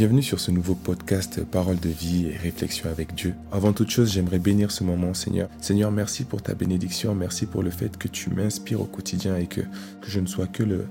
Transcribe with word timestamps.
Bienvenue 0.00 0.22
sur 0.22 0.40
ce 0.40 0.50
nouveau 0.50 0.74
podcast 0.74 1.44
Parole 1.44 1.78
de 1.78 1.90
vie 1.90 2.28
et 2.28 2.34
réflexion 2.34 2.88
avec 2.88 3.14
Dieu. 3.14 3.34
Avant 3.52 3.74
toute 3.74 3.90
chose, 3.90 4.10
j'aimerais 4.10 4.38
bénir 4.38 4.70
ce 4.70 4.82
moment, 4.82 5.12
Seigneur. 5.12 5.50
Seigneur, 5.60 5.92
merci 5.92 6.24
pour 6.24 6.40
ta 6.40 6.54
bénédiction, 6.54 7.14
merci 7.14 7.44
pour 7.44 7.62
le 7.62 7.68
fait 7.68 7.98
que 7.98 8.08
tu 8.08 8.30
m'inspires 8.30 8.80
au 8.80 8.86
quotidien 8.86 9.36
et 9.36 9.44
que, 9.44 9.60
que 9.60 10.08
je 10.08 10.20
ne 10.20 10.26
sois 10.26 10.46
que 10.46 10.62
le, 10.62 10.86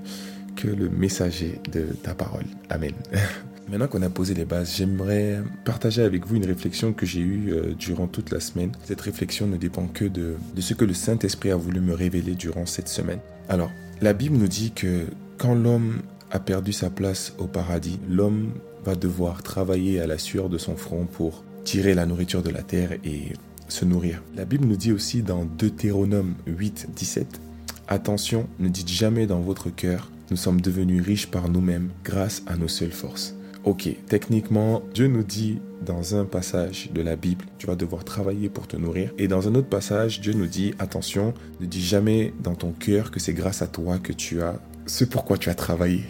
que 0.54 0.68
le 0.68 0.88
messager 0.88 1.60
de 1.72 1.86
ta 2.04 2.14
parole. 2.14 2.44
Amen. 2.68 2.92
Maintenant 3.68 3.88
qu'on 3.88 4.02
a 4.02 4.10
posé 4.10 4.32
les 4.32 4.44
bases, 4.44 4.76
j'aimerais 4.76 5.42
partager 5.64 6.02
avec 6.02 6.24
vous 6.24 6.36
une 6.36 6.46
réflexion 6.46 6.92
que 6.92 7.04
j'ai 7.04 7.18
eue 7.18 7.52
euh, 7.52 7.74
durant 7.76 8.06
toute 8.06 8.30
la 8.30 8.38
semaine. 8.38 8.70
Cette 8.84 9.00
réflexion 9.00 9.48
ne 9.48 9.56
dépend 9.56 9.88
que 9.88 10.04
de, 10.04 10.36
de 10.54 10.60
ce 10.60 10.72
que 10.72 10.84
le 10.84 10.94
Saint-Esprit 10.94 11.50
a 11.50 11.56
voulu 11.56 11.80
me 11.80 11.94
révéler 11.94 12.36
durant 12.36 12.64
cette 12.64 12.88
semaine. 12.88 13.18
Alors, 13.48 13.72
la 14.02 14.12
Bible 14.12 14.36
nous 14.36 14.46
dit 14.46 14.70
que 14.70 15.06
quand 15.36 15.56
l'homme 15.56 15.94
a 16.30 16.38
perdu 16.38 16.72
sa 16.72 16.90
place 16.90 17.34
au 17.38 17.46
paradis, 17.46 17.98
l'homme 18.08 18.52
va 18.84 18.94
devoir 18.94 19.42
travailler 19.42 20.00
à 20.00 20.06
la 20.06 20.18
sueur 20.18 20.48
de 20.48 20.58
son 20.58 20.76
front 20.76 21.06
pour 21.06 21.44
tirer 21.64 21.94
la 21.94 22.06
nourriture 22.06 22.42
de 22.42 22.50
la 22.50 22.62
terre 22.62 22.92
et 23.04 23.32
se 23.68 23.84
nourrir. 23.84 24.22
La 24.36 24.44
Bible 24.44 24.66
nous 24.66 24.76
dit 24.76 24.92
aussi 24.92 25.22
dans 25.22 25.44
Deutéronome 25.44 26.34
8, 26.46 26.88
17, 26.94 27.40
Attention, 27.88 28.48
ne 28.58 28.68
dites 28.68 28.88
jamais 28.88 29.26
dans 29.26 29.40
votre 29.40 29.68
cœur, 29.68 30.10
nous 30.30 30.36
sommes 30.36 30.60
devenus 30.60 31.04
riches 31.04 31.26
par 31.26 31.48
nous-mêmes 31.48 31.90
grâce 32.04 32.42
à 32.46 32.56
nos 32.56 32.68
seules 32.68 32.92
forces. 32.92 33.34
Ok, 33.64 33.88
techniquement, 34.06 34.82
Dieu 34.94 35.08
nous 35.08 35.22
dit 35.22 35.60
dans 35.84 36.14
un 36.14 36.24
passage 36.24 36.90
de 36.94 37.02
la 37.02 37.16
Bible, 37.16 37.44
tu 37.58 37.66
vas 37.66 37.74
devoir 37.74 38.04
travailler 38.04 38.48
pour 38.48 38.66
te 38.66 38.76
nourrir. 38.76 39.12
Et 39.18 39.28
dans 39.28 39.48
un 39.48 39.54
autre 39.54 39.68
passage, 39.68 40.20
Dieu 40.20 40.32
nous 40.32 40.46
dit, 40.46 40.72
attention, 40.78 41.34
ne 41.60 41.66
dis 41.66 41.82
jamais 41.82 42.32
dans 42.42 42.54
ton 42.54 42.72
cœur 42.72 43.10
que 43.10 43.20
c'est 43.20 43.34
grâce 43.34 43.60
à 43.60 43.66
toi 43.66 43.98
que 43.98 44.12
tu 44.12 44.40
as 44.40 44.60
ce 44.90 45.04
pourquoi 45.04 45.38
tu 45.38 45.48
as 45.50 45.54
travaillé. 45.54 46.02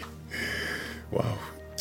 Waouh. 1.11 1.23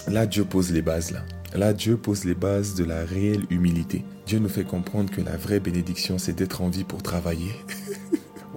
Là, 0.08 0.26
Dieu 0.26 0.44
pose 0.44 0.70
les 0.70 0.82
bases 0.82 1.12
là. 1.12 1.24
Là, 1.54 1.72
Dieu 1.72 1.96
pose 1.96 2.24
les 2.24 2.34
bases 2.34 2.74
de 2.74 2.84
la 2.84 3.04
réelle 3.04 3.44
humilité. 3.50 4.04
Dieu 4.26 4.38
nous 4.38 4.48
fait 4.48 4.64
comprendre 4.64 5.10
que 5.10 5.20
la 5.20 5.36
vraie 5.36 5.60
bénédiction, 5.60 6.18
c'est 6.18 6.34
d'être 6.34 6.62
en 6.62 6.68
vie 6.68 6.84
pour 6.84 7.02
travailler. 7.02 7.52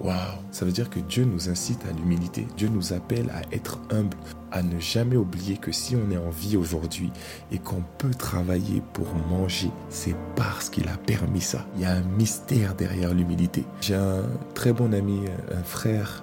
Waouh 0.04 0.14
Ça 0.50 0.66
veut 0.66 0.72
dire 0.72 0.90
que 0.90 1.00
Dieu 1.00 1.24
nous 1.24 1.48
incite 1.48 1.80
à 1.86 1.92
l'humilité. 1.92 2.46
Dieu 2.58 2.68
nous 2.68 2.92
appelle 2.92 3.30
à 3.30 3.40
être 3.54 3.80
humble, 3.90 4.16
à 4.52 4.62
ne 4.62 4.78
jamais 4.78 5.16
oublier 5.16 5.56
que 5.56 5.72
si 5.72 5.96
on 5.96 6.10
est 6.10 6.18
en 6.18 6.28
vie 6.28 6.58
aujourd'hui 6.58 7.10
et 7.50 7.58
qu'on 7.58 7.82
peut 7.96 8.12
travailler 8.12 8.82
pour 8.92 9.06
manger, 9.30 9.70
c'est 9.88 10.14
parce 10.36 10.68
qu'il 10.68 10.88
a 10.88 10.98
permis 10.98 11.40
ça. 11.40 11.66
Il 11.76 11.82
y 11.82 11.84
a 11.86 11.92
un 11.92 12.02
mystère 12.02 12.74
derrière 12.74 13.14
l'humilité. 13.14 13.64
J'ai 13.80 13.94
un 13.94 14.24
très 14.54 14.74
bon 14.74 14.92
ami, 14.92 15.20
un 15.50 15.62
frère 15.62 16.22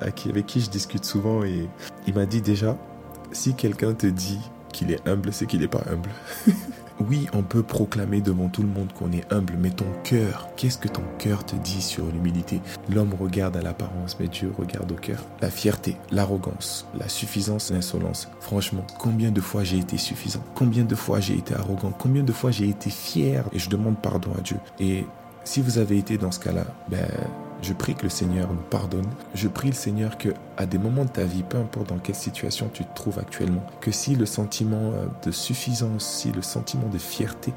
avec 0.00 0.46
qui 0.46 0.60
je 0.60 0.68
discute 0.68 1.06
souvent 1.06 1.42
et 1.42 1.66
il 2.06 2.14
m'a 2.14 2.26
dit 2.26 2.42
déjà, 2.42 2.76
si 3.32 3.54
quelqu'un 3.54 3.94
te 3.94 4.06
dit 4.06 4.40
qu'il 4.74 4.90
est 4.90 5.06
humble, 5.08 5.32
c'est 5.32 5.46
qu'il 5.46 5.60
n'est 5.60 5.68
pas 5.68 5.82
humble. 5.90 6.10
oui, 7.00 7.26
on 7.32 7.42
peut 7.42 7.62
proclamer 7.62 8.20
devant 8.20 8.48
tout 8.48 8.62
le 8.62 8.68
monde 8.68 8.92
qu'on 8.92 9.12
est 9.12 9.32
humble, 9.32 9.54
mais 9.58 9.70
ton 9.70 9.86
cœur, 10.02 10.48
qu'est-ce 10.56 10.76
que 10.76 10.88
ton 10.88 11.04
cœur 11.18 11.46
te 11.46 11.56
dit 11.56 11.80
sur 11.80 12.04
l'humilité? 12.06 12.60
L'homme 12.90 13.14
regarde 13.18 13.56
à 13.56 13.62
l'apparence, 13.62 14.18
mais 14.20 14.28
Dieu 14.28 14.52
regarde 14.58 14.90
au 14.92 14.96
cœur. 14.96 15.24
La 15.40 15.50
fierté, 15.50 15.96
l'arrogance, 16.10 16.86
la 16.98 17.08
suffisance, 17.08 17.70
l'insolence. 17.70 18.28
Franchement, 18.40 18.86
combien 18.98 19.30
de 19.30 19.40
fois 19.40 19.64
j'ai 19.64 19.78
été 19.78 19.96
suffisant? 19.96 20.42
Combien 20.54 20.84
de 20.84 20.94
fois 20.94 21.20
j'ai 21.20 21.38
été 21.38 21.54
arrogant? 21.54 21.92
Combien 21.96 22.22
de 22.22 22.32
fois 22.32 22.50
j'ai 22.50 22.68
été 22.68 22.90
fier? 22.90 23.44
Et 23.52 23.58
je 23.58 23.70
demande 23.70 23.96
pardon 24.02 24.32
à 24.36 24.40
Dieu. 24.40 24.58
Et 24.80 25.06
si 25.44 25.60
vous 25.60 25.78
avez 25.78 25.98
été 25.98 26.18
dans 26.18 26.32
ce 26.32 26.40
cas-là, 26.40 26.64
ben 26.88 27.06
je 27.64 27.72
prie 27.72 27.94
que 27.94 28.02
le 28.02 28.10
Seigneur 28.10 28.48
nous 28.52 28.60
pardonne. 28.70 29.08
Je 29.34 29.48
prie 29.48 29.68
le 29.68 29.74
Seigneur 29.74 30.18
que 30.18 30.28
à 30.56 30.66
des 30.66 30.78
moments 30.78 31.04
de 31.04 31.10
ta 31.10 31.24
vie, 31.24 31.42
peu 31.42 31.56
importe 31.56 31.88
dans 31.88 31.98
quelle 31.98 32.14
situation 32.14 32.70
tu 32.72 32.84
te 32.84 32.94
trouves 32.94 33.18
actuellement, 33.18 33.64
que 33.80 33.90
si 33.90 34.14
le 34.14 34.26
sentiment 34.26 34.92
euh, 34.92 35.06
de 35.24 35.30
suffisance, 35.30 36.04
si 36.04 36.30
le 36.30 36.42
sentiment 36.42 36.88
de 36.88 36.98
fierté, 36.98 37.52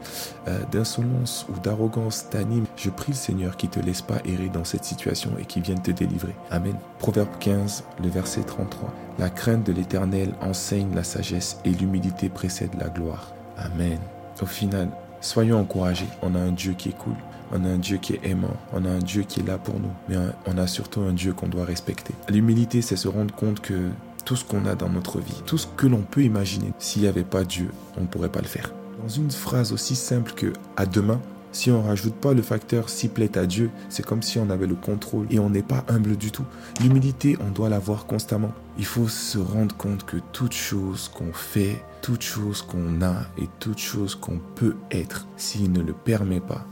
euh, 0.48 0.60
d'insolence 0.72 1.46
ou 1.50 1.60
d'arrogance 1.60 2.30
t'anime, 2.30 2.66
je 2.78 2.90
prie 2.90 3.12
le 3.12 3.18
Seigneur 3.18 3.58
qui 3.58 3.68
te 3.68 3.80
laisse 3.80 4.02
pas 4.02 4.20
errer 4.26 4.50
dans 4.50 4.64
cette 4.64 4.86
situation 4.86 5.32
et 5.38 5.46
qui 5.46 5.60
vienne 5.60 5.82
te 5.82 5.92
délivrer. 5.92 6.36
Amen. 6.50 6.76
Proverbe 7.00 7.38
15, 7.40 7.84
le 8.02 8.10
verset 8.10 8.44
33. 8.44 8.94
La 9.20 9.30
crainte 9.30 9.66
de 9.66 9.74
l'Éternel 9.74 10.34
enseigne 10.42 10.96
la 10.96 11.04
sagesse 11.04 11.60
et 11.66 11.72
l'humilité 11.72 12.30
précède 12.30 12.76
la 12.80 12.88
gloire. 12.88 13.34
Amen. 13.58 14.00
Au 14.42 14.46
final, 14.46 14.90
soyons 15.20 15.60
encouragés. 15.60 16.08
On 16.22 16.34
a 16.36 16.40
un 16.40 16.52
Dieu 16.52 16.74
qui 16.74 16.90
est 16.90 16.98
cool. 16.98 17.16
On 17.52 17.64
a 17.64 17.70
un 17.70 17.78
Dieu 17.78 17.98
qui 17.98 18.14
est 18.14 18.22
aimant, 18.24 18.56
on 18.74 18.86
a 18.86 18.90
un 18.90 19.00
Dieu 19.00 19.24
qui 19.24 19.40
est 19.40 19.48
là 19.48 19.58
pour 19.58 19.80
nous, 19.80 19.92
mais 20.10 20.18
on 20.46 20.58
a 20.58 20.68
surtout 20.68 21.02
un 21.02 21.14
Dieu 21.14 21.34
qu'on 21.34 21.48
doit 21.48 21.66
respecter. 21.66 22.14
L'humilité, 22.30 22.82
c'est 22.82 22.96
se 22.96 23.08
rendre 23.08 23.34
compte 23.34 23.62
que 23.62 23.90
tout 24.26 24.36
ce 24.36 24.44
qu'on 24.44 24.66
a 24.66 24.76
dans 24.76 24.90
notre 24.90 25.20
vie, 25.20 25.42
tout 25.46 25.58
ce 25.58 25.68
que 25.78 25.88
l'on 25.88 26.02
peut 26.02 26.24
imaginer, 26.24 26.74
s'il 26.80 27.04
n'y 27.04 27.08
avait 27.08 27.24
pas 27.24 27.46
Dieu, 27.46 27.70
on 27.98 28.02
ne 28.02 28.08
pourrait 28.08 28.32
pas 28.32 28.42
le 28.42 28.48
faire. 28.48 28.74
Dans 29.02 29.08
une 29.08 29.32
phrase 29.32 29.72
aussi 29.72 29.96
simple 29.96 30.34
que 30.34 30.52
à 30.76 30.86
demain, 30.86 31.22
si 31.54 31.72
on 31.72 31.82
rajoute 31.82 32.14
pas 32.14 32.34
le 32.34 32.42
facteur 32.42 32.90
s'il 32.90 33.10
plaît 33.10 33.38
à 33.38 33.46
Dieu, 33.46 33.72
c'est 33.90 34.06
comme 34.06 34.22
si 34.22 34.38
on 34.38 34.50
avait 34.50 34.68
le 34.68 34.76
contrôle 34.76 35.28
et 35.32 35.40
on 35.40 35.50
n'est 35.50 35.64
pas 35.64 35.86
humble 35.88 36.18
du 36.18 36.32
tout. 36.32 36.46
L'humilité, 36.82 37.38
on 37.40 37.52
doit 37.52 37.70
l'avoir 37.70 38.06
constamment. 38.06 38.52
Il 38.78 38.86
faut 38.86 39.08
se 39.08 39.38
rendre 39.38 39.76
compte 39.76 40.06
que 40.06 40.18
toute 40.34 40.54
chose 40.54 41.08
qu'on 41.08 41.34
fait, 41.34 41.82
toute 42.02 42.22
chose 42.22 42.62
qu'on 42.62 43.02
a 43.02 43.22
et 43.38 43.48
toute 43.60 43.80
chose 43.80 44.14
qu'on 44.16 44.40
peut 44.56 44.76
être, 44.92 45.26
s'il 45.38 45.72
ne 45.72 45.82
le 45.82 45.94
permet 45.94 46.42
pas, 46.42 46.66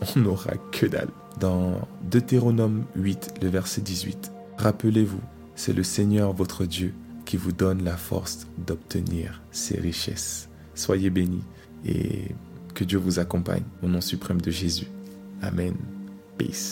on 0.16 0.20
n'aura 0.20 0.54
que 0.72 0.86
dalle. 0.86 1.10
Dans 1.38 1.88
Deutéronome 2.10 2.84
8, 2.96 3.34
le 3.42 3.48
verset 3.48 3.80
18, 3.80 4.32
Rappelez-vous, 4.60 5.20
c'est 5.54 5.72
le 5.72 5.82
Seigneur 5.82 6.34
votre 6.34 6.66
Dieu 6.66 6.92
qui 7.24 7.38
vous 7.38 7.52
donne 7.52 7.82
la 7.82 7.96
force 7.96 8.46
d'obtenir 8.58 9.40
ses 9.52 9.80
richesses. 9.80 10.50
Soyez 10.74 11.08
bénis 11.08 11.44
et 11.86 12.34
que 12.74 12.84
Dieu 12.84 12.98
vous 12.98 13.20
accompagne 13.20 13.62
au 13.82 13.88
nom 13.88 14.02
suprême 14.02 14.42
de 14.42 14.50
Jésus. 14.50 14.88
Amen. 15.40 15.74
Peace. 16.36 16.68